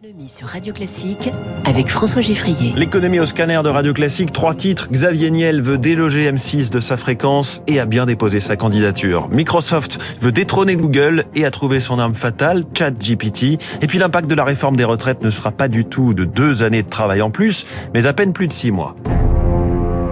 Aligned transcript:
L'économie 0.00 0.28
sur 0.28 0.46
Radio 0.46 0.72
Classique 0.72 1.28
avec 1.64 1.88
François 1.88 2.22
Giffrier. 2.22 2.72
L'économie 2.76 3.18
au 3.18 3.26
scanner 3.26 3.60
de 3.64 3.68
Radio 3.68 3.92
Classique, 3.92 4.32
trois 4.32 4.54
titres. 4.54 4.88
Xavier 4.92 5.28
Niel 5.28 5.60
veut 5.60 5.76
déloger 5.76 6.30
M6 6.30 6.70
de 6.70 6.78
sa 6.78 6.96
fréquence 6.96 7.62
et 7.66 7.80
a 7.80 7.84
bien 7.84 8.06
déposé 8.06 8.38
sa 8.38 8.54
candidature. 8.54 9.28
Microsoft 9.30 9.98
veut 10.20 10.30
détrôner 10.30 10.76
Google 10.76 11.24
et 11.34 11.44
a 11.44 11.50
trouvé 11.50 11.80
son 11.80 11.98
arme 11.98 12.14
fatale, 12.14 12.64
ChatGPT. 12.74 13.58
Et 13.82 13.88
puis 13.88 13.98
l'impact 13.98 14.28
de 14.30 14.36
la 14.36 14.44
réforme 14.44 14.76
des 14.76 14.84
retraites 14.84 15.24
ne 15.24 15.30
sera 15.30 15.50
pas 15.50 15.66
du 15.66 15.84
tout 15.84 16.14
de 16.14 16.24
deux 16.24 16.62
années 16.62 16.84
de 16.84 16.88
travail 16.88 17.20
en 17.20 17.30
plus, 17.30 17.66
mais 17.92 18.06
à 18.06 18.12
peine 18.12 18.32
plus 18.32 18.46
de 18.46 18.52
six 18.52 18.70
mois. 18.70 18.94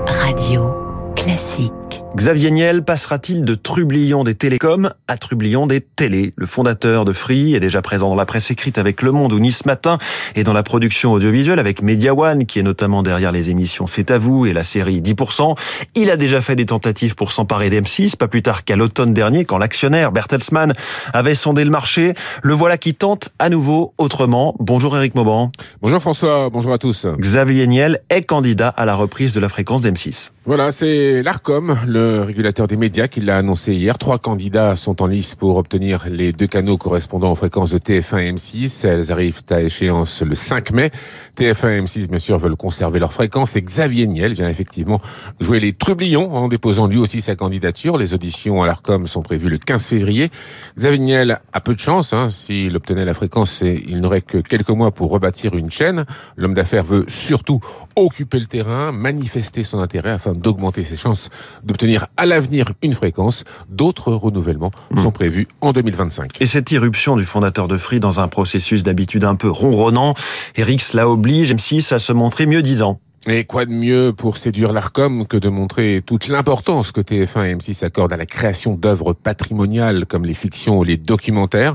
Radio 0.08 0.74
Classique. 1.14 1.85
Xavier 2.16 2.50
Niel 2.50 2.82
passera-t-il 2.82 3.44
de 3.44 3.54
trublion 3.54 4.24
des 4.24 4.34
télécoms 4.34 4.90
à 5.06 5.18
trublion 5.18 5.66
des 5.66 5.82
télés? 5.82 6.32
Le 6.36 6.46
fondateur 6.46 7.04
de 7.04 7.12
Free 7.12 7.54
est 7.54 7.60
déjà 7.60 7.82
présent 7.82 8.08
dans 8.08 8.14
la 8.14 8.24
presse 8.24 8.50
écrite 8.50 8.78
avec 8.78 9.02
Le 9.02 9.12
Monde 9.12 9.34
ou 9.34 9.38
Nice 9.38 9.66
Matin 9.66 9.98
et 10.34 10.42
dans 10.42 10.54
la 10.54 10.62
production 10.62 11.12
audiovisuelle 11.12 11.58
avec 11.58 11.82
Media 11.82 12.14
One, 12.14 12.46
qui 12.46 12.58
est 12.58 12.62
notamment 12.62 13.02
derrière 13.02 13.32
les 13.32 13.50
émissions 13.50 13.86
C'est 13.86 14.10
à 14.10 14.16
vous 14.16 14.46
et 14.46 14.54
la 14.54 14.62
série 14.62 15.02
10%. 15.02 15.58
Il 15.94 16.10
a 16.10 16.16
déjà 16.16 16.40
fait 16.40 16.56
des 16.56 16.64
tentatives 16.64 17.16
pour 17.16 17.32
s'emparer 17.32 17.68
d'M6, 17.68 18.16
pas 18.16 18.28
plus 18.28 18.40
tard 18.40 18.64
qu'à 18.64 18.76
l'automne 18.76 19.12
dernier, 19.12 19.44
quand 19.44 19.58
l'actionnaire 19.58 20.10
Bertelsmann 20.10 20.72
avait 21.12 21.34
sondé 21.34 21.64
le 21.64 21.70
marché. 21.70 22.14
Le 22.42 22.54
voilà 22.54 22.78
qui 22.78 22.94
tente 22.94 23.28
à 23.38 23.50
nouveau 23.50 23.92
autrement. 23.98 24.56
Bonjour 24.58 24.96
Eric 24.96 25.14
Mauban. 25.14 25.52
Bonjour 25.82 26.00
François, 26.00 26.48
bonjour 26.48 26.72
à 26.72 26.78
tous. 26.78 27.06
Xavier 27.18 27.66
Niel 27.66 28.00
est 28.08 28.22
candidat 28.22 28.70
à 28.70 28.86
la 28.86 28.94
reprise 28.94 29.34
de 29.34 29.40
la 29.40 29.50
fréquence 29.50 29.82
d'M6. 29.82 30.30
Voilà, 30.46 30.70
c'est 30.70 31.22
l'ARCOM, 31.22 31.75
le 31.86 32.22
régulateur 32.22 32.66
des 32.66 32.76
médias, 32.76 33.08
qui 33.08 33.20
l'a 33.20 33.36
annoncé 33.36 33.74
hier. 33.74 33.98
Trois 33.98 34.18
candidats 34.18 34.76
sont 34.76 35.02
en 35.02 35.06
lice 35.06 35.34
pour 35.34 35.56
obtenir 35.56 36.04
les 36.08 36.32
deux 36.32 36.46
canaux 36.46 36.76
correspondant 36.76 37.32
aux 37.32 37.34
fréquences 37.34 37.72
de 37.72 37.78
TF1 37.78 38.18
et 38.18 38.32
M6. 38.32 38.86
Elles 38.86 39.12
arrivent 39.12 39.42
à 39.50 39.60
échéance 39.60 40.22
le 40.22 40.34
5 40.34 40.70
mai. 40.70 40.90
TF1 41.36 41.68
et 41.68 41.82
M6, 41.82 42.08
bien 42.08 42.18
sûr, 42.18 42.38
veulent 42.38 42.56
conserver 42.56 42.98
leurs 42.98 43.12
fréquences 43.12 43.56
et 43.56 43.62
Xavier 43.62 44.06
Niel 44.06 44.32
vient 44.32 44.48
effectivement 44.48 45.00
jouer 45.40 45.60
les 45.60 45.72
trublions 45.72 46.32
en 46.34 46.48
déposant 46.48 46.86
lui 46.86 46.98
aussi 46.98 47.20
sa 47.20 47.36
candidature. 47.36 47.98
Les 47.98 48.14
auditions 48.14 48.62
à 48.62 48.66
l'ARCOM 48.66 49.06
sont 49.06 49.22
prévues 49.22 49.48
le 49.48 49.58
15 49.58 49.86
février. 49.86 50.30
Xavier 50.76 50.98
Niel 50.98 51.38
a 51.52 51.60
peu 51.60 51.74
de 51.74 51.80
chance. 51.80 52.12
Hein. 52.12 52.30
S'il 52.30 52.76
obtenait 52.76 53.04
la 53.04 53.14
fréquence, 53.14 53.62
il 53.62 54.00
n'aurait 54.00 54.22
que 54.22 54.38
quelques 54.38 54.70
mois 54.70 54.90
pour 54.90 55.10
rebâtir 55.10 55.54
une 55.54 55.70
chaîne. 55.70 56.04
L'homme 56.36 56.54
d'affaires 56.54 56.84
veut 56.84 57.04
surtout 57.08 57.60
occuper 57.96 58.38
le 58.38 58.46
terrain, 58.46 58.92
manifester 58.92 59.64
son 59.64 59.80
intérêt 59.80 60.10
afin 60.10 60.32
d'augmenter 60.32 60.84
ses 60.84 60.96
chances 60.96 61.28
d'obtenir 61.66 62.06
à 62.16 62.24
l'avenir 62.24 62.72
une 62.82 62.94
fréquence. 62.94 63.44
D'autres 63.68 64.12
renouvellements 64.12 64.70
mmh. 64.90 64.98
sont 64.98 65.10
prévus 65.10 65.48
en 65.60 65.72
2025. 65.72 66.40
Et 66.40 66.46
cette 66.46 66.70
irruption 66.70 67.16
du 67.16 67.24
fondateur 67.24 67.68
de 67.68 67.76
Free 67.76 68.00
dans 68.00 68.20
un 68.20 68.28
processus 68.28 68.82
d'habitude 68.82 69.24
un 69.24 69.34
peu 69.34 69.50
ronronnant, 69.50 70.14
Eric 70.56 70.80
cela 70.80 71.08
oblige 71.08 71.52
M6 71.52 71.92
à 71.92 71.98
se 71.98 72.12
montrer 72.12 72.46
mieux 72.46 72.62
disant. 72.62 73.00
Et 73.28 73.42
quoi 73.42 73.66
de 73.66 73.72
mieux 73.72 74.12
pour 74.12 74.36
séduire 74.36 74.72
l'ARCOM 74.72 75.26
que 75.26 75.36
de 75.36 75.48
montrer 75.48 76.00
toute 76.06 76.28
l'importance 76.28 76.92
que 76.92 77.00
TF1 77.00 77.46
et 77.46 77.54
M6 77.56 77.84
accordent 77.84 78.12
à 78.12 78.16
la 78.16 78.24
création 78.24 78.76
d'œuvres 78.76 79.14
patrimoniales 79.14 80.06
comme 80.06 80.24
les 80.24 80.32
fictions 80.32 80.78
ou 80.78 80.84
les 80.84 80.96
documentaires? 80.96 81.74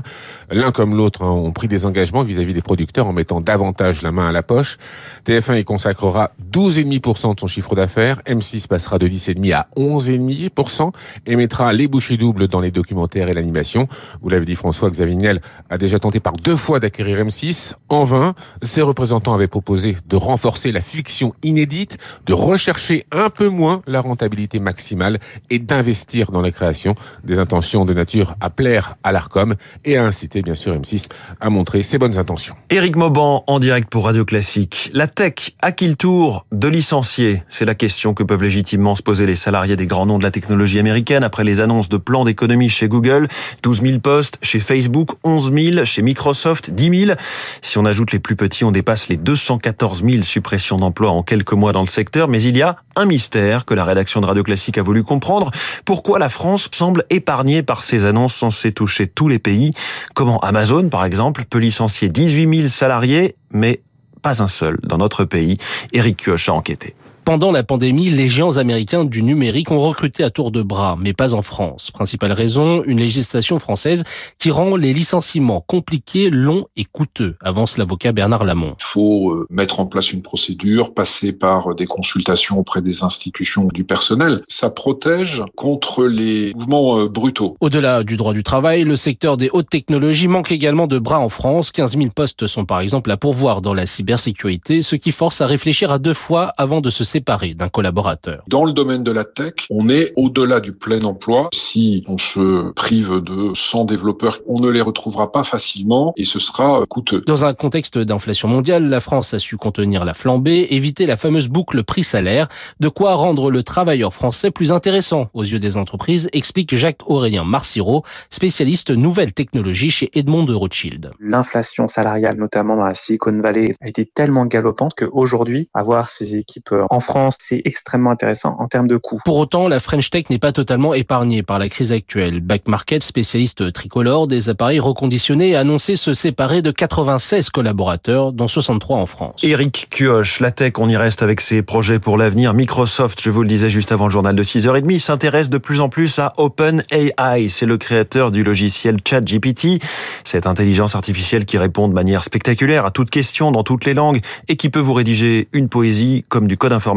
L'un 0.50 0.72
comme 0.72 0.96
l'autre 0.96 1.22
hein, 1.22 1.30
ont 1.30 1.52
pris 1.52 1.68
des 1.68 1.84
engagements 1.84 2.22
vis-à-vis 2.22 2.54
des 2.54 2.62
producteurs 2.62 3.06
en 3.06 3.12
mettant 3.12 3.42
davantage 3.42 4.00
la 4.00 4.12
main 4.12 4.30
à 4.30 4.32
la 4.32 4.42
poche. 4.42 4.78
TF1 5.26 5.60
y 5.60 5.64
consacrera 5.64 6.30
12,5% 6.50 7.34
de 7.34 7.40
son 7.40 7.46
chiffre 7.46 7.74
d'affaires. 7.74 8.22
M6 8.24 8.66
passera 8.66 8.98
de 8.98 9.06
10,5% 9.06 9.52
à 9.52 9.68
11,5% 9.76 10.90
et 11.26 11.36
mettra 11.36 11.74
les 11.74 11.86
bouchées 11.86 12.16
doubles 12.16 12.48
dans 12.48 12.60
les 12.60 12.70
documentaires 12.70 13.28
et 13.28 13.34
l'animation. 13.34 13.88
Vous 14.22 14.30
l'avez 14.30 14.46
dit 14.46 14.54
François, 14.54 14.88
Xavier 14.88 15.16
Niel 15.16 15.42
a 15.68 15.76
déjà 15.76 15.98
tenté 15.98 16.18
par 16.18 16.32
deux 16.32 16.56
fois 16.56 16.80
d'acquérir 16.80 17.22
M6. 17.22 17.74
En 17.90 18.04
vain, 18.04 18.34
ses 18.62 18.80
représentants 18.80 19.34
avaient 19.34 19.48
proposé 19.48 19.98
de 20.08 20.16
renforcer 20.16 20.72
la 20.72 20.80
fiction 20.80 21.34
inédite, 21.42 21.98
de 22.26 22.32
rechercher 22.32 23.04
un 23.12 23.30
peu 23.30 23.48
moins 23.48 23.80
la 23.86 24.00
rentabilité 24.00 24.60
maximale 24.60 25.18
et 25.50 25.58
d'investir 25.58 26.30
dans 26.30 26.42
la 26.42 26.50
création 26.50 26.94
des 27.24 27.38
intentions 27.38 27.84
de 27.84 27.94
nature 27.94 28.34
à 28.40 28.50
plaire 28.50 28.96
à 29.02 29.12
l'ARCOM 29.12 29.54
et 29.84 29.96
à 29.96 30.04
inciter 30.04 30.42
bien 30.42 30.54
sûr 30.54 30.74
M6 30.74 31.08
à 31.40 31.50
montrer 31.50 31.82
ses 31.82 31.98
bonnes 31.98 32.18
intentions. 32.18 32.54
Éric 32.70 32.96
Mauban 32.96 33.44
en 33.46 33.58
direct 33.58 33.88
pour 33.88 34.06
Radio 34.06 34.24
Classique. 34.24 34.90
La 34.92 35.06
tech 35.06 35.52
a-t-il 35.60 35.90
le 35.90 35.96
tour 35.96 36.46
de 36.52 36.68
licencier? 36.68 37.42
C'est 37.48 37.64
la 37.64 37.74
question 37.74 38.14
que 38.14 38.22
peuvent 38.22 38.42
légitimement 38.42 38.94
se 38.94 39.02
poser 39.02 39.26
les 39.26 39.34
salariés 39.34 39.76
des 39.76 39.86
grands 39.86 40.06
noms 40.06 40.18
de 40.18 40.22
la 40.22 40.30
technologie 40.30 40.78
américaine 40.78 41.24
après 41.24 41.44
les 41.44 41.60
annonces 41.60 41.88
de 41.88 41.96
plans 41.96 42.24
d'économie 42.24 42.70
chez 42.70 42.88
Google, 42.88 43.28
12 43.62 43.82
000 43.82 43.98
postes 44.00 44.38
chez 44.42 44.60
Facebook, 44.60 45.10
11 45.24 45.52
000 45.52 45.84
chez 45.84 46.02
Microsoft, 46.02 46.70
10 46.70 47.06
000. 47.06 47.18
Si 47.60 47.78
on 47.78 47.84
ajoute 47.84 48.12
les 48.12 48.18
plus 48.18 48.36
petits, 48.36 48.64
on 48.64 48.72
dépasse 48.72 49.08
les 49.08 49.16
214 49.16 50.04
000 50.04 50.22
suppressions 50.22 50.78
d'emplois 50.78 51.10
en 51.10 51.22
quelques 51.32 51.54
mois 51.54 51.72
dans 51.72 51.80
le 51.80 51.86
secteur, 51.86 52.28
mais 52.28 52.42
il 52.42 52.58
y 52.58 52.60
a 52.60 52.76
un 52.94 53.06
mystère 53.06 53.64
que 53.64 53.72
la 53.72 53.86
rédaction 53.86 54.20
de 54.20 54.26
Radio 54.26 54.42
Classique 54.42 54.76
a 54.76 54.82
voulu 54.82 55.02
comprendre. 55.02 55.50
Pourquoi 55.86 56.18
la 56.18 56.28
France 56.28 56.68
semble 56.74 57.04
épargnée 57.08 57.62
par 57.62 57.84
ces 57.84 58.04
annonces 58.04 58.34
censées 58.34 58.70
toucher 58.70 59.06
tous 59.06 59.28
les 59.28 59.38
pays? 59.38 59.72
Comment 60.12 60.38
Amazon, 60.40 60.90
par 60.90 61.06
exemple, 61.06 61.46
peut 61.48 61.56
licencier 61.56 62.10
18 62.10 62.54
000 62.54 62.68
salariés, 62.68 63.34
mais 63.50 63.80
pas 64.20 64.42
un 64.42 64.48
seul 64.48 64.78
dans 64.82 64.98
notre 64.98 65.24
pays? 65.24 65.56
Eric 65.94 66.18
Kioch 66.18 66.50
a 66.50 66.52
enquêté. 66.52 66.94
Pendant 67.24 67.52
la 67.52 67.62
pandémie, 67.62 68.10
les 68.10 68.26
géants 68.26 68.56
américains 68.56 69.04
du 69.04 69.22
numérique 69.22 69.70
ont 69.70 69.80
recruté 69.80 70.24
à 70.24 70.30
tour 70.30 70.50
de 70.50 70.60
bras, 70.60 70.96
mais 71.00 71.12
pas 71.12 71.34
en 71.34 71.42
France. 71.42 71.92
Principale 71.92 72.32
raison, 72.32 72.82
une 72.84 72.98
législation 72.98 73.60
française 73.60 74.02
qui 74.40 74.50
rend 74.50 74.74
les 74.74 74.92
licenciements 74.92 75.60
compliqués, 75.60 76.30
longs 76.30 76.66
et 76.74 76.84
coûteux, 76.84 77.36
avance 77.40 77.78
l'avocat 77.78 78.10
Bernard 78.10 78.42
Lamont. 78.42 78.74
Il 78.80 78.84
faut 78.84 79.30
euh, 79.30 79.46
mettre 79.50 79.78
en 79.78 79.86
place 79.86 80.12
une 80.12 80.22
procédure, 80.22 80.94
passer 80.94 81.32
par 81.32 81.76
des 81.76 81.86
consultations 81.86 82.58
auprès 82.58 82.82
des 82.82 83.04
institutions 83.04 83.68
du 83.72 83.84
personnel. 83.84 84.42
Ça 84.48 84.70
protège 84.70 85.44
contre 85.54 86.06
les 86.06 86.52
mouvements 86.54 86.98
euh, 86.98 87.08
brutaux. 87.08 87.56
Au-delà 87.60 88.02
du 88.02 88.16
droit 88.16 88.32
du 88.32 88.42
travail, 88.42 88.82
le 88.82 88.96
secteur 88.96 89.36
des 89.36 89.48
hautes 89.52 89.70
technologies 89.70 90.26
manque 90.26 90.50
également 90.50 90.88
de 90.88 90.98
bras 90.98 91.20
en 91.20 91.28
France. 91.28 91.70
15 91.70 91.96
000 91.98 92.10
postes 92.10 92.48
sont 92.48 92.64
par 92.64 92.80
exemple 92.80 93.12
à 93.12 93.16
pourvoir 93.16 93.62
dans 93.62 93.74
la 93.74 93.86
cybersécurité, 93.86 94.82
ce 94.82 94.96
qui 94.96 95.12
force 95.12 95.40
à 95.40 95.46
réfléchir 95.46 95.92
à 95.92 96.00
deux 96.00 96.14
fois 96.14 96.52
avant 96.58 96.80
de 96.80 96.90
se 96.90 97.11
séparé 97.12 97.52
d'un 97.52 97.68
collaborateur. 97.68 98.42
Dans 98.48 98.64
le 98.64 98.72
domaine 98.72 99.04
de 99.04 99.12
la 99.12 99.24
tech, 99.24 99.66
on 99.68 99.90
est 99.90 100.12
au-delà 100.16 100.60
du 100.60 100.72
plein 100.72 101.02
emploi. 101.02 101.50
Si 101.52 102.02
on 102.08 102.16
se 102.16 102.70
prive 102.70 103.20
de 103.20 103.52
100 103.54 103.84
développeurs, 103.84 104.38
on 104.46 104.58
ne 104.58 104.70
les 104.70 104.80
retrouvera 104.80 105.30
pas 105.30 105.42
facilement 105.42 106.14
et 106.16 106.24
ce 106.24 106.38
sera 106.38 106.84
coûteux. 106.88 107.22
Dans 107.26 107.44
un 107.44 107.52
contexte 107.52 107.98
d'inflation 107.98 108.48
mondiale, 108.48 108.88
la 108.88 109.00
France 109.00 109.34
a 109.34 109.38
su 109.38 109.58
contenir 109.58 110.06
la 110.06 110.14
flambée, 110.14 110.68
éviter 110.70 111.04
la 111.04 111.18
fameuse 111.18 111.48
boucle 111.48 111.84
prix-salaire, 111.84 112.48
de 112.80 112.88
quoi 112.88 113.14
rendre 113.14 113.50
le 113.50 113.62
travailleur 113.62 114.14
français 114.14 114.50
plus 114.50 114.72
intéressant 114.72 115.28
aux 115.34 115.44
yeux 115.44 115.58
des 115.58 115.76
entreprises, 115.76 116.30
explique 116.32 116.74
Jacques-Aurélien 116.74 117.44
Marciro, 117.44 118.04
spécialiste 118.30 118.90
nouvelles 118.90 119.34
technologies 119.34 119.90
chez 119.90 120.10
Edmond 120.14 120.44
de 120.44 120.54
Rothschild. 120.54 121.10
L'inflation 121.20 121.88
salariale, 121.88 122.36
notamment 122.38 122.76
dans 122.76 122.86
la 122.86 122.94
Silicon 122.94 123.38
Valley, 123.38 123.76
a 123.82 123.88
été 123.88 124.06
tellement 124.06 124.46
galopante 124.46 124.94
qu'aujourd'hui, 124.96 125.68
avoir 125.74 126.08
ces 126.08 126.36
équipes 126.36 126.74
en 126.88 127.00
France, 127.02 127.36
c'est 127.46 127.60
extrêmement 127.64 128.10
intéressant 128.10 128.56
en 128.58 128.68
termes 128.68 128.88
de 128.88 128.96
coûts. 128.96 129.20
Pour 129.24 129.36
autant, 129.36 129.68
la 129.68 129.80
French 129.80 130.10
Tech 130.10 130.24
n'est 130.30 130.38
pas 130.38 130.52
totalement 130.52 130.94
épargnée 130.94 131.42
par 131.42 131.58
la 131.58 131.68
crise 131.68 131.92
actuelle. 131.92 132.40
Back 132.40 132.68
Market, 132.68 133.02
spécialiste 133.02 133.72
tricolore 133.72 134.26
des 134.26 134.48
appareils 134.48 134.80
reconditionnés, 134.80 135.56
a 135.56 135.60
annoncé 135.60 135.96
se 135.96 136.14
séparer 136.14 136.62
de 136.62 136.70
96 136.70 137.50
collaborateurs, 137.50 138.32
dont 138.32 138.48
63 138.48 138.96
en 138.96 139.06
France. 139.06 139.40
Eric 139.42 139.88
Kioch, 139.90 140.40
la 140.40 140.50
tech, 140.50 140.72
on 140.78 140.88
y 140.88 140.96
reste 140.96 141.22
avec 141.22 141.40
ses 141.40 141.62
projets 141.62 141.98
pour 141.98 142.16
l'avenir. 142.16 142.54
Microsoft, 142.54 143.20
je 143.22 143.30
vous 143.30 143.42
le 143.42 143.48
disais 143.48 143.70
juste 143.70 143.92
avant 143.92 144.06
le 144.06 144.12
journal 144.12 144.34
de 144.34 144.42
6h30, 144.42 144.98
s'intéresse 144.98 145.50
de 145.50 145.58
plus 145.58 145.80
en 145.80 145.88
plus 145.88 146.18
à 146.18 146.32
OpenAI. 146.36 147.48
C'est 147.48 147.66
le 147.66 147.76
créateur 147.78 148.30
du 148.30 148.44
logiciel 148.44 148.98
ChatGPT, 149.06 149.82
cette 150.24 150.46
intelligence 150.46 150.94
artificielle 150.94 151.44
qui 151.44 151.58
répond 151.58 151.88
de 151.88 151.94
manière 151.94 152.24
spectaculaire 152.24 152.86
à 152.86 152.90
toutes 152.90 153.10
questions 153.10 153.50
dans 153.50 153.64
toutes 153.64 153.84
les 153.84 153.94
langues 153.94 154.20
et 154.48 154.56
qui 154.56 154.70
peut 154.70 154.80
vous 154.80 154.94
rédiger 154.94 155.48
une 155.52 155.68
poésie 155.68 156.24
comme 156.28 156.46
du 156.46 156.56
code 156.56 156.72
informatique 156.72 156.91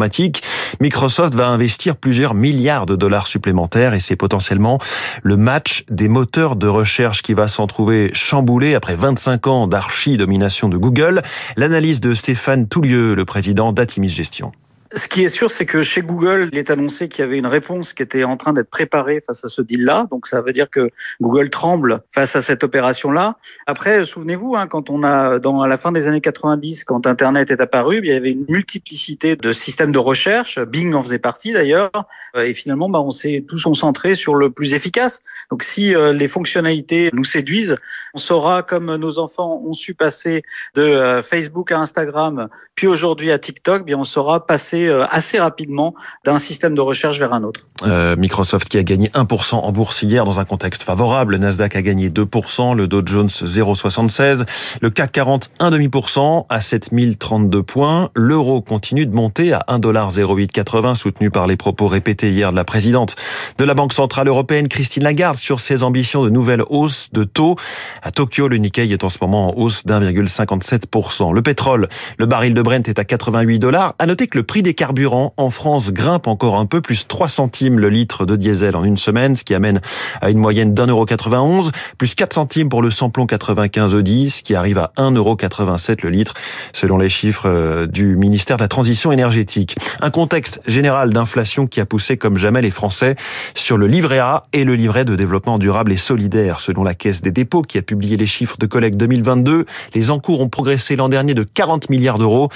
Microsoft 0.80 1.36
va 1.36 1.47
investir 1.47 1.95
plusieurs 1.95 2.33
milliards 2.33 2.86
de 2.86 2.95
dollars 2.95 3.27
supplémentaires 3.27 3.94
et 3.94 4.00
c'est 4.00 4.15
potentiellement 4.15 4.80
le 5.24 5.38
match 5.38 5.86
des 5.89 6.07
moteurs 6.07 6.56
de 6.56 6.68
recherche 6.68 7.21
qui 7.21 7.33
va 7.33 7.47
s'en 7.47 7.68
trouver 7.68 8.12
chamboulé 8.13 8.75
après 8.75 8.95
25 8.95 9.47
ans 9.47 9.68
d'archi-domination 9.68 10.69
de 10.69 10.77
Google. 10.77 11.21
L'analyse 11.57 12.01
de 12.01 12.13
Stéphane 12.13 12.68
Toulieu, 12.68 13.15
le 13.15 13.25
président 13.25 13.71
d'Atimis 13.71 14.09
Gestion. 14.09 14.51
Ce 14.94 15.08
qui 15.08 15.24
est 15.24 15.30
sûr, 15.30 15.50
c'est 15.50 15.66
que 15.66 15.82
chez 15.82 16.02
Google, 16.02 16.50
il 16.52 16.60
est 16.60 16.70
annoncé 16.70 17.10
qu'il 17.10 17.22
y 17.22 17.24
avait 17.24 17.40
une 17.40 17.48
réponse 17.48 17.94
qui 17.94 18.04
était 18.04 18.24
en 18.24 18.38
train 18.38 18.54
d'être 18.54 18.70
préparée 18.70 19.20
face 19.26 19.44
à 19.44 19.48
ce 19.48 19.64
deal-là. 19.64 20.08
Donc 20.12 20.28
ça 20.28 20.42
veut 20.42 20.54
dire 20.54 20.70
que 20.70 20.92
Google 21.20 21.50
tremble 21.50 22.04
face 22.12 22.36
à 22.36 22.44
cette 22.44 22.64
opération-là. 22.64 23.38
Après, 23.66 24.06
souvenez-vous, 24.06 24.56
hein, 24.56 24.68
quand 24.68 24.92
on 24.92 25.04
a, 25.04 25.40
dans 25.40 25.62
à 25.62 25.68
la 25.68 25.78
fin 25.78 25.92
des 25.92 26.06
années 26.06 26.22
90, 26.22 26.84
quand 26.84 27.08
Internet 27.08 27.50
est 27.50 27.62
apparu, 27.62 28.00
il 28.04 28.06
y 28.06 28.12
avait 28.12 28.30
une 28.30 28.46
multiplicité 28.48 29.36
de 29.36 29.54
systèmes 29.54 29.92
de 29.92 29.98
recherche. 29.98 30.60
Bing 30.60 30.94
en 30.94 31.02
faisait 31.02 31.20
partie 31.20 31.52
d'ailleurs. 31.52 31.90
Et 32.38 32.54
finalement, 32.54 32.88
bah, 32.88 33.02
on 33.02 33.12
s'est 33.12 33.44
tous 33.48 33.64
concentrés 33.64 34.14
sur 34.14 34.36
le 34.36 34.52
plus 34.52 34.76
efficace. 34.76 35.24
Donc 35.50 35.64
si 35.64 35.96
euh, 35.96 36.14
les 36.14 36.28
fonctionnalités 36.28 37.10
nous 37.12 37.24
séduisent, 37.24 37.78
on 38.14 38.20
saura, 38.20 38.62
comme 38.62 38.96
nos 38.96 39.18
enfants 39.18 39.62
ont 39.66 39.74
su 39.74 39.96
passer 39.96 40.44
de 40.76 40.84
euh, 40.84 41.24
Facebook 41.24 41.72
à 41.72 41.80
Instagram, 41.80 42.50
puis 42.76 42.88
aujourd'hui 42.88 43.32
à 43.32 43.40
TikTok, 43.40 43.84
bien 43.84 43.98
on 43.98 44.04
saura 44.04 44.46
passer 44.46 44.75
euh, 44.83 45.06
assez 45.10 45.39
rapidement 45.39 45.95
d'un 46.24 46.39
système 46.39 46.75
de 46.75 46.81
recherche 46.81 47.19
vers 47.19 47.33
un 47.33 47.44
autre. 47.44 47.62
Euh, 47.83 48.16
Microsoft 48.16 48.69
qui 48.69 48.77
a 48.77 48.83
gagné 48.83 49.10
1% 49.10 49.56
en 49.56 49.72
bourse 49.72 50.01
hier 50.01 50.25
dans 50.25 50.39
un 50.39 50.45
contexte 50.45 50.83
favorable. 50.83 51.33
Le 51.33 51.38
Nasdaq 51.39 51.75
a 51.75 51.81
gagné 51.81 52.10
2%, 52.10 52.75
le 52.75 52.88
Dow 52.88 53.01
Jones 53.06 53.27
0,76, 53.27 54.45
le 54.81 54.89
CAC 54.89 55.12
40 55.12 55.50
1,5% 55.60 56.45
à 56.50 56.62
7032 56.62 57.63
points. 57.63 58.10
L'euro 58.16 58.62
continue 58.62 59.06
de 59.06 59.16
monter 59.16 59.54
à 59.54 59.66
1,0880 59.69 60.95
soutenu 60.95 61.30
par 61.30 61.48
les 61.48 61.56
propos 61.56 61.88
répétés 61.88 62.31
hier 62.31 62.51
de 62.51 62.56
la 62.56 62.63
présidente 62.63 63.16
de 63.57 63.63
la 63.63 63.74
Banque 63.74 63.94
Centrale 63.94 64.27
Européenne 64.27 64.68
Christine 64.68 65.04
Lagarde 65.04 65.38
sur 65.38 65.60
ses 65.60 65.83
ambitions 65.83 66.24
de 66.24 66.30
nouvelles 66.30 66.63
hausses 66.69 67.10
de 67.12 67.24
taux. 67.24 67.56
À 68.01 68.12
Tokyo, 68.12 68.48
le 68.48 68.57
Nikkei 68.57 68.92
est 68.92 69.04
en 69.04 69.10
ce 69.10 69.18
moment 69.22 69.50
en 69.50 69.54
hausse 69.57 69.86
d'1,57%. 69.86 71.33
Le 71.33 71.42
pétrole, 71.42 71.88
le 72.18 72.25
baril 72.25 72.54
de 72.54 72.62
Brent 72.62 72.88
est 72.88 73.00
à 73.00 73.04
88 73.04 73.60
dollars. 73.60 73.94
À 74.00 74.06
noter 74.06 74.27
que 74.27 74.38
le 74.38 74.44
prix 74.44 74.63
des 74.65 74.73
carburants 74.73 75.31
en 75.38 75.51
France 75.51 75.94
grimpe 75.94 76.25
encore 76.25 76.57
un 76.57 76.65
peu, 76.65 76.81
plus 76.81 77.07
3 77.07 77.29
centimes 77.29 77.79
le 77.79 77.89
litre 77.89 78.25
de 78.25 78.35
diesel 78.35 78.75
en 78.75 78.83
une 78.83 78.97
semaine, 78.97 79.35
ce 79.35 79.44
qui 79.44 79.53
amène 79.53 79.79
à 80.21 80.31
une 80.31 80.39
moyenne 80.39 80.73
d'un 80.73 80.88
euro 80.88 81.06
91, 81.06 81.71
plus 82.00 82.15
4 82.15 82.33
centimes 82.33 82.67
pour 82.67 82.81
le 82.81 82.89
samplon 82.89 83.27
95 83.27 83.95
E10, 83.95 84.41
qui 84.41 84.56
arrive 84.56 84.79
à 84.79 84.91
1,87 84.97 86.01
le 86.01 86.09
litre, 86.09 86.33
selon 86.73 86.97
les 86.97 87.09
chiffres 87.09 87.47
euh, 87.47 87.85
du 87.85 88.15
ministère 88.15 88.57
de 88.57 88.63
la 88.63 88.67
Transition 88.67 89.12
énergétique. 89.12 89.75
Un 90.01 90.09
contexte 90.09 90.59
général 90.65 91.13
d'inflation 91.13 91.67
qui 91.67 91.79
a 91.79 91.85
poussé 91.85 92.17
comme 92.17 92.38
jamais 92.38 92.63
les 92.63 92.71
Français 92.71 93.15
sur 93.53 93.77
le 93.77 93.85
livret 93.85 94.17
A 94.17 94.45
et 94.51 94.63
le 94.63 94.73
livret 94.73 95.06
de 95.06 95.15
développement 95.15 95.59
durable 95.59 95.91
et 95.91 95.97
solidaire. 95.97 96.59
Selon 96.59 96.83
la 96.83 96.95
Caisse 96.95 97.21
des 97.21 97.31
dépôts 97.31 97.62
qui 97.62 97.77
a 97.77 97.83
publié 97.83 98.17
les 98.17 98.25
chiffres 98.25 98.57
de 98.57 98.65
collecte 98.65 98.97
2022, 98.97 99.67
les 99.94 100.09
encours 100.09 100.41
ont 100.41 100.50
progressé 100.50 100.95
l'an 100.95 101.07
dernier 101.07 101.35
de 101.35 101.44
40 101.44 101.91
milliards 101.91 102.17
d'euros. 102.17 102.50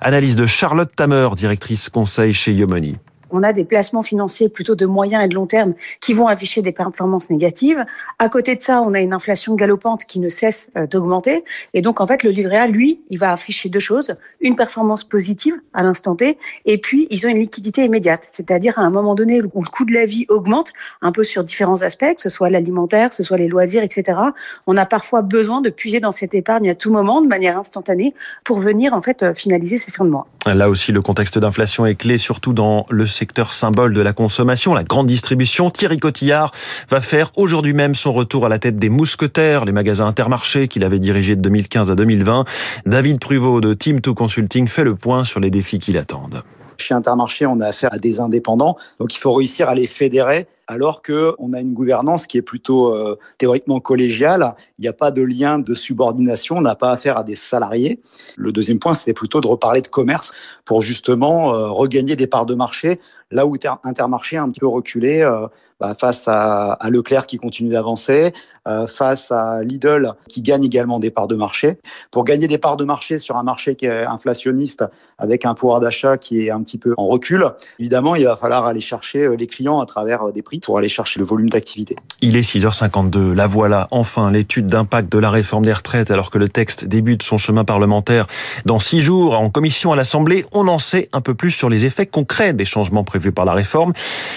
Analyse 0.00 0.36
de 0.36 0.46
Charlotte 0.46 0.94
Tamer, 0.94 1.30
directrice 1.36 1.55
conseil 1.90 2.32
chez 2.32 2.54
Yomoni 2.54 2.96
on 3.30 3.42
a 3.42 3.52
des 3.52 3.64
placements 3.64 4.02
financiers 4.02 4.48
plutôt 4.48 4.74
de 4.74 4.86
moyen 4.86 5.20
et 5.20 5.28
de 5.28 5.34
long 5.34 5.46
terme 5.46 5.74
qui 6.00 6.12
vont 6.12 6.26
afficher 6.26 6.62
des 6.62 6.72
performances 6.72 7.30
négatives. 7.30 7.84
À 8.18 8.28
côté 8.28 8.56
de 8.56 8.62
ça, 8.62 8.82
on 8.82 8.94
a 8.94 9.00
une 9.00 9.12
inflation 9.12 9.54
galopante 9.54 10.04
qui 10.04 10.20
ne 10.20 10.28
cesse 10.28 10.70
euh, 10.76 10.86
d'augmenter. 10.86 11.44
Et 11.74 11.82
donc, 11.82 12.00
en 12.00 12.06
fait, 12.06 12.22
le 12.22 12.30
livret 12.30 12.58
A, 12.58 12.66
lui, 12.66 13.00
il 13.10 13.18
va 13.18 13.32
afficher 13.32 13.68
deux 13.68 13.80
choses. 13.80 14.14
Une 14.40 14.56
performance 14.56 15.04
positive 15.04 15.54
à 15.74 15.82
l'instant 15.82 16.16
T, 16.16 16.38
et 16.64 16.78
puis 16.78 17.06
ils 17.10 17.26
ont 17.26 17.30
une 17.30 17.38
liquidité 17.38 17.84
immédiate. 17.84 18.26
C'est-à-dire 18.30 18.78
à 18.78 18.82
un 18.82 18.90
moment 18.90 19.14
donné 19.14 19.42
où 19.42 19.62
le 19.62 19.68
coût 19.68 19.84
de 19.84 19.92
la 19.92 20.06
vie 20.06 20.26
augmente, 20.28 20.72
un 21.02 21.12
peu 21.12 21.24
sur 21.24 21.44
différents 21.44 21.82
aspects, 21.82 22.14
que 22.14 22.20
ce 22.20 22.28
soit 22.28 22.50
l'alimentaire, 22.50 23.08
que 23.08 23.14
ce 23.14 23.22
soit 23.22 23.36
les 23.36 23.48
loisirs, 23.48 23.82
etc. 23.82 24.18
On 24.66 24.76
a 24.76 24.86
parfois 24.86 25.22
besoin 25.22 25.60
de 25.60 25.70
puiser 25.70 26.00
dans 26.00 26.12
cette 26.12 26.34
épargne 26.34 26.68
à 26.70 26.74
tout 26.74 26.90
moment, 26.90 27.20
de 27.20 27.26
manière 27.26 27.58
instantanée, 27.58 28.14
pour 28.44 28.58
venir, 28.58 28.94
en 28.94 29.02
fait, 29.02 29.22
euh, 29.22 29.34
finaliser 29.34 29.78
ces 29.78 29.90
fins 29.90 30.04
de 30.04 30.10
mois. 30.10 30.26
Là 30.46 30.68
aussi, 30.68 30.92
le 30.92 31.02
contexte 31.02 31.38
d'inflation 31.38 31.86
est 31.86 31.96
clé, 31.96 32.18
surtout 32.18 32.52
dans 32.52 32.86
le 32.88 33.06
secteur 33.16 33.52
symbole 33.52 33.92
de 33.92 34.00
la 34.00 34.12
consommation, 34.12 34.74
la 34.74 34.84
grande 34.84 35.06
distribution. 35.06 35.70
Thierry 35.70 35.96
Cotillard 35.96 36.52
va 36.90 37.00
faire 37.00 37.30
aujourd'hui 37.36 37.72
même 37.72 37.94
son 37.94 38.12
retour 38.12 38.46
à 38.46 38.48
la 38.48 38.58
tête 38.58 38.78
des 38.78 38.90
mousquetaires, 38.90 39.64
les 39.64 39.72
magasins 39.72 40.06
intermarchés 40.06 40.68
qu'il 40.68 40.84
avait 40.84 40.98
dirigés 40.98 41.36
de 41.36 41.40
2015 41.40 41.90
à 41.90 41.94
2020. 41.94 42.44
David 42.84 43.18
Pruvot 43.18 43.60
de 43.60 43.74
Team 43.74 44.00
2 44.00 44.12
Consulting 44.12 44.68
fait 44.68 44.84
le 44.84 44.94
point 44.94 45.24
sur 45.24 45.40
les 45.40 45.50
défis 45.50 45.78
qui 45.78 45.92
l'attendent. 45.92 46.42
Chez 46.80 46.94
Intermarché, 46.94 47.46
on 47.46 47.60
a 47.60 47.66
affaire 47.66 47.92
à 47.92 47.98
des 47.98 48.20
indépendants, 48.20 48.76
donc 48.98 49.14
il 49.14 49.18
faut 49.18 49.32
réussir 49.32 49.68
à 49.68 49.74
les 49.74 49.86
fédérer 49.86 50.46
alors 50.68 51.02
qu'on 51.02 51.52
a 51.52 51.60
une 51.60 51.74
gouvernance 51.74 52.26
qui 52.26 52.38
est 52.38 52.42
plutôt 52.42 52.92
euh, 52.92 53.18
théoriquement 53.38 53.78
collégiale. 53.78 54.54
Il 54.78 54.82
n'y 54.82 54.88
a 54.88 54.92
pas 54.92 55.10
de 55.10 55.22
lien 55.22 55.58
de 55.58 55.74
subordination, 55.74 56.56
on 56.56 56.60
n'a 56.60 56.74
pas 56.74 56.90
affaire 56.90 57.18
à 57.18 57.22
des 57.22 57.36
salariés. 57.36 58.00
Le 58.36 58.50
deuxième 58.50 58.80
point, 58.80 58.94
c'était 58.94 59.12
plutôt 59.12 59.40
de 59.40 59.46
reparler 59.46 59.80
de 59.80 59.88
commerce 59.88 60.32
pour 60.64 60.82
justement 60.82 61.54
euh, 61.54 61.68
regagner 61.68 62.16
des 62.16 62.26
parts 62.26 62.46
de 62.46 62.54
marché 62.54 62.98
là 63.30 63.46
où 63.46 63.56
Intermarché 63.84 64.36
a 64.36 64.42
un 64.42 64.50
petit 64.50 64.60
peu 64.60 64.68
reculé 64.68 65.20
euh, 65.20 65.46
bah, 65.80 65.94
face 65.98 66.26
à, 66.28 66.72
à, 66.72 66.90
Leclerc 66.90 67.26
qui 67.26 67.36
continue 67.36 67.70
d'avancer, 67.70 68.32
euh, 68.66 68.86
face 68.86 69.30
à 69.30 69.62
Lidl 69.62 70.12
qui 70.28 70.42
gagne 70.42 70.64
également 70.64 70.98
des 70.98 71.10
parts 71.10 71.28
de 71.28 71.36
marché. 71.36 71.78
Pour 72.10 72.24
gagner 72.24 72.48
des 72.48 72.58
parts 72.58 72.76
de 72.76 72.84
marché 72.84 73.18
sur 73.18 73.36
un 73.36 73.42
marché 73.42 73.74
qui 73.74 73.86
est 73.86 74.04
inflationniste 74.04 74.84
avec 75.18 75.44
un 75.44 75.54
pouvoir 75.54 75.80
d'achat 75.80 76.16
qui 76.16 76.46
est 76.46 76.50
un 76.50 76.62
petit 76.62 76.78
peu 76.78 76.94
en 76.96 77.06
recul, 77.06 77.44
évidemment, 77.78 78.14
il 78.14 78.24
va 78.24 78.36
falloir 78.36 78.64
aller 78.64 78.80
chercher 78.80 79.36
les 79.36 79.46
clients 79.46 79.80
à 79.80 79.86
travers 79.86 80.32
des 80.32 80.42
prix 80.42 80.60
pour 80.60 80.78
aller 80.78 80.88
chercher 80.88 81.20
le 81.20 81.26
volume 81.26 81.50
d'activité. 81.50 81.96
Il 82.20 82.36
est 82.36 82.40
6h52. 82.40 83.32
La 83.34 83.46
voilà, 83.46 83.86
enfin, 83.90 84.30
l'étude 84.30 84.66
d'impact 84.66 85.12
de 85.12 85.18
la 85.18 85.30
réforme 85.30 85.64
des 85.64 85.72
retraites, 85.72 86.10
alors 86.10 86.30
que 86.30 86.38
le 86.38 86.48
texte 86.48 86.86
débute 86.86 87.22
son 87.22 87.38
chemin 87.38 87.64
parlementaire 87.64 88.26
dans 88.64 88.78
six 88.78 89.00
jours 89.00 89.38
en 89.38 89.50
commission 89.50 89.92
à 89.92 89.96
l'Assemblée. 89.96 90.44
On 90.52 90.68
en 90.68 90.78
sait 90.78 91.08
un 91.12 91.20
peu 91.20 91.34
plus 91.34 91.50
sur 91.50 91.68
les 91.68 91.84
effets 91.84 92.06
concrets 92.06 92.52
des 92.52 92.64
changements 92.64 93.04
prévus 93.04 93.32
par 93.32 93.44
la 93.44 93.52
réforme. 93.52 93.92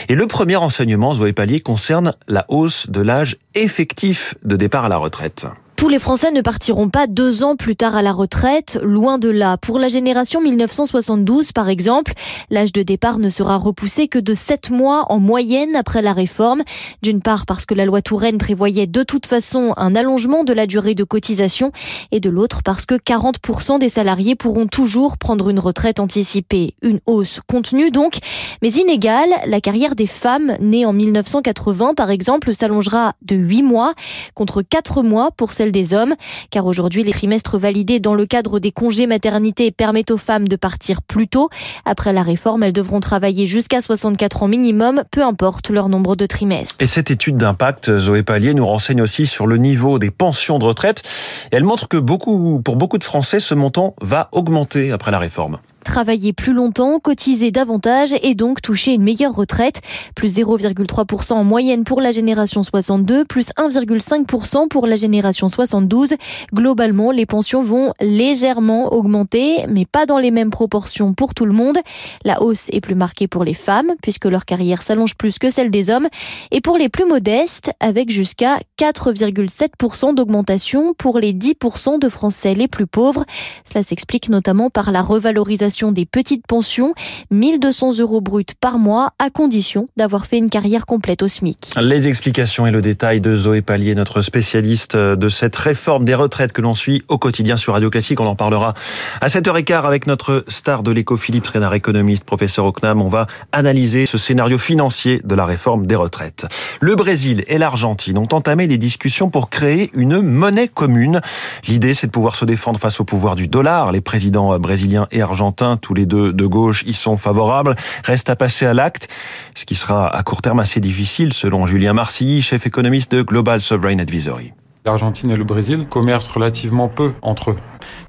Et 0.07 0.15
le 0.15 0.27
premier 0.27 0.57
enseignement, 0.57 1.13
Zoé 1.29 1.33
Pallier, 1.33 1.59
concerne 1.59 2.13
la 2.27 2.45
hausse 2.47 2.89
de 2.89 3.01
l'âge 3.01 3.37
effectif 3.53 4.33
de 4.43 4.55
départ 4.55 4.85
à 4.85 4.89
la 4.89 4.97
retraite. 4.97 5.45
Tous 5.79 5.87
les 5.87 5.97
Français 5.97 6.31
ne 6.31 6.41
partiront 6.41 6.89
pas 6.89 7.07
deux 7.07 7.41
ans 7.41 7.55
plus 7.55 7.77
tard 7.77 7.95
à 7.95 8.01
la 8.01 8.11
retraite, 8.11 8.77
loin 8.83 9.17
de 9.17 9.29
là. 9.29 9.55
Pour 9.55 9.79
la 9.79 9.87
génération 9.87 10.41
1972, 10.41 11.53
par 11.53 11.69
exemple, 11.69 12.11
l'âge 12.49 12.73
de 12.73 12.81
départ 12.81 13.17
ne 13.17 13.29
sera 13.29 13.55
repoussé 13.55 14.09
que 14.09 14.19
de 14.19 14.33
sept 14.33 14.71
mois 14.71 15.05
en 15.07 15.19
moyenne 15.19 15.77
après 15.77 16.01
la 16.01 16.11
réforme. 16.11 16.63
D'une 17.01 17.21
part 17.21 17.45
parce 17.45 17.65
que 17.65 17.73
la 17.75 17.85
loi 17.85 18.01
Touraine 18.01 18.37
prévoyait 18.37 18.87
de 18.87 19.03
toute 19.03 19.25
façon 19.25 19.73
un 19.77 19.95
allongement 19.95 20.43
de 20.43 20.51
la 20.51 20.67
durée 20.67 20.95
de 20.95 21.05
cotisation 21.05 21.71
et 22.11 22.19
de 22.19 22.29
l'autre 22.29 22.61
parce 22.61 22.85
que 22.85 22.95
40% 22.95 23.79
des 23.79 23.87
salariés 23.87 24.35
pourront 24.35 24.67
toujours 24.67 25.17
prendre 25.17 25.49
une 25.49 25.59
retraite 25.59 26.01
anticipée. 26.01 26.75
Une 26.81 26.99
hausse 27.05 27.39
contenue 27.47 27.89
donc, 27.89 28.17
mais 28.61 28.73
inégale. 28.73 29.29
La 29.47 29.61
carrière 29.61 29.95
des 29.95 30.07
femmes 30.07 30.57
nées 30.59 30.85
en 30.85 30.91
1980, 30.91 31.93
par 31.93 32.09
exemple, 32.09 32.53
s'allongera 32.53 33.13
de 33.21 33.37
8 33.37 33.63
mois 33.63 33.93
contre 34.33 34.61
4 34.61 35.03
mois 35.03 35.31
pour 35.31 35.53
celles 35.53 35.68
des 35.71 35.93
hommes, 35.93 36.15
car 36.49 36.65
aujourd'hui 36.65 37.03
les 37.03 37.11
trimestres 37.11 37.57
validés 37.57 37.99
dans 37.99 38.15
le 38.15 38.25
cadre 38.25 38.59
des 38.59 38.71
congés 38.71 39.07
maternité 39.07 39.71
permettent 39.71 40.11
aux 40.11 40.17
femmes 40.17 40.47
de 40.47 40.55
partir 40.55 41.01
plus 41.01 41.27
tôt. 41.27 41.49
Après 41.85 42.13
la 42.13 42.23
réforme, 42.23 42.63
elles 42.63 42.73
devront 42.73 42.99
travailler 42.99 43.45
jusqu'à 43.45 43.81
64 43.81 44.43
ans 44.43 44.47
minimum, 44.47 45.03
peu 45.11 45.23
importe 45.23 45.69
leur 45.69 45.89
nombre 45.89 46.15
de 46.15 46.25
trimestres. 46.25 46.75
Et 46.79 46.87
cette 46.87 47.11
étude 47.11 47.37
d'impact, 47.37 47.97
Zoé 47.97 48.23
Pallier, 48.23 48.53
nous 48.53 48.65
renseigne 48.65 49.01
aussi 49.01 49.25
sur 49.25 49.47
le 49.47 49.57
niveau 49.57 49.99
des 49.99 50.11
pensions 50.11 50.59
de 50.59 50.65
retraite. 50.65 51.03
Elle 51.51 51.63
montre 51.63 51.87
que 51.87 51.97
beaucoup, 51.97 52.61
pour 52.63 52.75
beaucoup 52.75 52.97
de 52.97 53.03
Français, 53.03 53.39
ce 53.39 53.53
montant 53.53 53.95
va 54.01 54.29
augmenter 54.31 54.91
après 54.91 55.11
la 55.11 55.19
réforme 55.19 55.59
travailler 55.89 56.33
plus 56.33 56.53
longtemps, 56.53 56.99
cotiser 56.99 57.49
davantage 57.49 58.13
et 58.21 58.35
donc 58.35 58.61
toucher 58.61 58.93
une 58.93 59.01
meilleure 59.01 59.33
retraite. 59.33 59.81
Plus 60.15 60.37
0,3% 60.37 61.33
en 61.33 61.43
moyenne 61.43 61.83
pour 61.83 61.99
la 61.99 62.11
génération 62.11 62.61
62, 62.61 63.25
plus 63.25 63.49
1,5% 63.57 64.67
pour 64.67 64.85
la 64.85 64.95
génération 64.95 65.49
72. 65.49 66.13
Globalement, 66.53 67.09
les 67.11 67.25
pensions 67.25 67.61
vont 67.61 67.93
légèrement 68.01 68.93
augmenter, 68.93 69.65
mais 69.67 69.85
pas 69.85 70.05
dans 70.05 70.19
les 70.19 70.29
mêmes 70.29 70.51
proportions 70.51 71.15
pour 71.15 71.33
tout 71.33 71.45
le 71.45 71.53
monde. 71.53 71.79
La 72.23 72.43
hausse 72.43 72.67
est 72.71 72.81
plus 72.81 72.93
marquée 72.93 73.27
pour 73.27 73.43
les 73.43 73.55
femmes, 73.55 73.93
puisque 74.03 74.25
leur 74.25 74.45
carrière 74.45 74.83
s'allonge 74.83 75.15
plus 75.15 75.39
que 75.39 75.49
celle 75.49 75.71
des 75.71 75.89
hommes, 75.89 76.07
et 76.51 76.61
pour 76.61 76.77
les 76.77 76.89
plus 76.89 77.05
modestes, 77.05 77.71
avec 77.79 78.11
jusqu'à 78.11 78.59
4,7% 78.77 80.13
d'augmentation 80.13 80.93
pour 80.93 81.17
les 81.17 81.33
10% 81.33 81.97
de 81.97 82.09
Français 82.09 82.53
les 82.53 82.67
plus 82.67 82.85
pauvres. 82.85 83.25
Cela 83.65 83.81
s'explique 83.81 84.29
notamment 84.29 84.69
par 84.69 84.91
la 84.91 85.01
revalorisation 85.01 85.78
des 85.91 86.05
petites 86.05 86.45
pensions, 86.45 86.93
1200 87.31 87.99
euros 87.99 88.21
bruts 88.21 88.45
par 88.59 88.77
mois, 88.77 89.11
à 89.17 89.29
condition 89.29 89.87
d'avoir 89.97 90.25
fait 90.25 90.37
une 90.37 90.49
carrière 90.49 90.85
complète 90.85 91.23
au 91.23 91.27
SMIC. 91.27 91.71
Les 91.81 92.07
explications 92.07 92.67
et 92.67 92.71
le 92.71 92.81
détail 92.81 93.21
de 93.21 93.35
Zoé 93.35 93.61
Pallier, 93.61 93.95
notre 93.95 94.21
spécialiste 94.21 94.97
de 94.97 95.29
cette 95.29 95.55
réforme 95.55 96.05
des 96.05 96.15
retraites 96.15 96.51
que 96.51 96.61
l'on 96.61 96.75
suit 96.75 97.03
au 97.07 97.17
quotidien 97.17 97.57
sur 97.57 97.73
Radio 97.73 97.89
Classique. 97.89 98.19
On 98.19 98.27
en 98.27 98.35
parlera 98.35 98.73
à 99.21 99.27
7h15 99.27 99.85
avec 99.85 100.07
notre 100.07 100.43
star 100.47 100.83
de 100.83 100.91
l'éco, 100.91 101.17
Philippe 101.17 101.43
Trénard, 101.45 101.73
économiste, 101.73 102.23
professeur 102.23 102.65
au 102.65 102.71
CNAM. 102.71 103.01
On 103.01 103.09
va 103.09 103.27
analyser 103.51 104.05
ce 104.05 104.17
scénario 104.17 104.57
financier 104.57 105.21
de 105.23 105.35
la 105.35 105.45
réforme 105.45 105.87
des 105.87 105.95
retraites. 105.95 106.45
Le 106.81 106.95
Brésil 106.95 107.43
et 107.47 107.57
l'Argentine 107.57 108.17
ont 108.17 108.27
entamé 108.31 108.67
des 108.67 108.77
discussions 108.77 109.29
pour 109.29 109.49
créer 109.49 109.91
une 109.93 110.21
monnaie 110.21 110.67
commune. 110.67 111.21
L'idée, 111.67 111.93
c'est 111.93 112.07
de 112.07 112.11
pouvoir 112.11 112.35
se 112.35 112.45
défendre 112.45 112.79
face 112.79 112.99
au 112.99 113.03
pouvoir 113.03 113.35
du 113.35 113.47
dollar. 113.47 113.91
Les 113.91 114.01
présidents 114.01 114.57
brésiliens 114.59 115.07
et 115.11 115.21
argentins 115.21 115.58
tous 115.81 115.93
les 115.93 116.05
deux 116.05 116.33
de 116.33 116.45
gauche, 116.45 116.83
y 116.85 116.93
sont 116.93 117.17
favorables. 117.17 117.75
Reste 118.03 118.29
à 118.29 118.35
passer 118.35 118.65
à 118.65 118.73
l'acte, 118.73 119.07
ce 119.55 119.65
qui 119.65 119.75
sera 119.75 120.15
à 120.15 120.23
court 120.23 120.41
terme 120.41 120.59
assez 120.59 120.79
difficile 120.79 121.33
selon 121.33 121.65
Julien 121.65 121.93
Marcilly, 121.93 122.41
chef 122.41 122.65
économiste 122.65 123.13
de 123.15 123.21
Global 123.21 123.61
Sovereign 123.61 123.99
Advisory. 123.99 124.53
L'Argentine 124.85 125.31
et 125.31 125.35
le 125.35 125.43
Brésil 125.43 125.87
commercent 125.89 126.29
relativement 126.29 126.87
peu 126.87 127.11
entre 127.21 127.51
eux. 127.51 127.57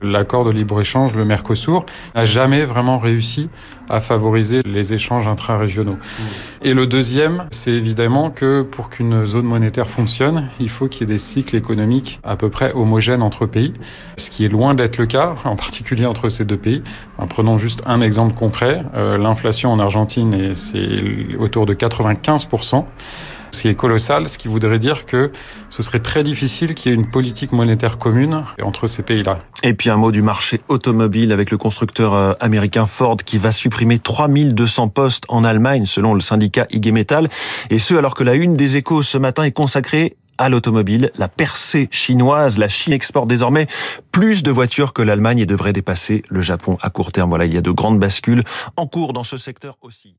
L'accord 0.02 0.44
de 0.44 0.50
libre-échange, 0.50 1.14
le 1.14 1.24
Mercosur, 1.24 1.84
n'a 2.14 2.24
jamais 2.24 2.64
vraiment 2.64 3.00
réussi 3.00 3.50
à 3.88 4.00
favoriser 4.00 4.62
les 4.64 4.92
échanges 4.92 5.26
intra-régionaux. 5.26 5.98
Et 6.62 6.72
le 6.72 6.86
deuxième, 6.86 7.46
c'est 7.50 7.72
évidemment 7.72 8.30
que 8.30 8.62
pour 8.62 8.88
qu'une 8.88 9.24
zone 9.24 9.46
monétaire 9.46 9.88
fonctionne, 9.88 10.48
il 10.60 10.68
faut 10.68 10.86
qu'il 10.86 11.08
y 11.08 11.10
ait 11.10 11.14
des 11.14 11.18
cycles 11.18 11.56
économiques 11.56 12.20
à 12.22 12.36
peu 12.36 12.50
près 12.50 12.72
homogènes 12.72 13.22
entre 13.22 13.46
pays, 13.46 13.74
ce 14.16 14.30
qui 14.30 14.44
est 14.44 14.48
loin 14.48 14.74
d'être 14.74 14.98
le 14.98 15.06
cas, 15.06 15.34
en 15.42 15.56
particulier 15.56 16.06
entre 16.06 16.28
ces 16.28 16.44
deux 16.44 16.56
pays. 16.56 16.84
prenons 17.28 17.58
juste 17.58 17.82
un 17.84 18.00
exemple 18.00 18.36
concret. 18.36 18.84
Euh, 18.94 19.18
l'inflation 19.18 19.72
en 19.72 19.80
Argentine, 19.80 20.54
c'est 20.54 21.34
autour 21.36 21.66
de 21.66 21.74
95% 21.74 22.84
ce 23.50 23.62
qui 23.62 23.68
est 23.68 23.74
colossal, 23.74 24.28
ce 24.28 24.38
qui 24.38 24.48
voudrait 24.48 24.78
dire 24.78 25.06
que 25.06 25.30
ce 25.68 25.82
serait 25.82 26.00
très 26.00 26.22
difficile 26.22 26.74
qu'il 26.74 26.90
y 26.90 26.94
ait 26.94 26.98
une 26.98 27.10
politique 27.10 27.52
monétaire 27.52 27.98
commune 27.98 28.44
entre 28.62 28.86
ces 28.86 29.02
pays-là. 29.02 29.38
Et 29.62 29.74
puis 29.74 29.90
un 29.90 29.96
mot 29.96 30.12
du 30.12 30.22
marché 30.22 30.60
automobile 30.68 31.32
avec 31.32 31.50
le 31.50 31.58
constructeur 31.58 32.14
euh, 32.14 32.32
américain 32.40 32.86
Ford 32.86 33.16
qui 33.16 33.38
va 33.38 33.52
supprimer 33.52 33.98
3200 33.98 34.88
postes 34.88 35.24
en 35.28 35.44
Allemagne 35.44 35.86
selon 35.86 36.14
le 36.14 36.20
syndicat 36.20 36.66
IG 36.70 36.92
Metall. 36.92 37.28
Et 37.70 37.78
ce 37.78 37.94
alors 37.94 38.14
que 38.14 38.24
la 38.24 38.34
une 38.34 38.56
des 38.56 38.76
échos 38.76 39.02
ce 39.02 39.18
matin 39.18 39.42
est 39.42 39.52
consacrée 39.52 40.16
à 40.40 40.48
l'automobile, 40.48 41.10
la 41.18 41.28
percée 41.28 41.88
chinoise. 41.90 42.56
La 42.56 42.68
Chine 42.68 42.94
exporte 42.94 43.28
désormais 43.28 43.66
plus 44.10 44.42
de 44.42 44.50
voitures 44.50 44.94
que 44.94 45.02
l'Allemagne 45.02 45.40
et 45.40 45.46
devrait 45.46 45.74
dépasser 45.74 46.22
le 46.30 46.40
Japon 46.40 46.78
à 46.80 46.88
court 46.88 47.12
terme. 47.12 47.28
Voilà, 47.28 47.44
il 47.44 47.52
y 47.52 47.58
a 47.58 47.60
de 47.60 47.70
grandes 47.70 47.98
bascules 47.98 48.42
en 48.76 48.86
cours 48.86 49.12
dans 49.12 49.24
ce 49.24 49.36
secteur 49.36 49.76
aussi. 49.82 50.16